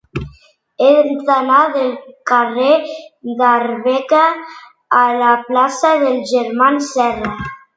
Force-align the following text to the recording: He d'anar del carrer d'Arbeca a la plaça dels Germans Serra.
He 0.85 0.93
d'anar 1.27 1.59
del 1.75 1.91
carrer 2.31 2.71
d'Arbeca 3.41 4.25
a 5.03 5.05
la 5.21 5.31
plaça 5.51 5.93
dels 6.07 6.29
Germans 6.33 6.91
Serra. 6.99 7.35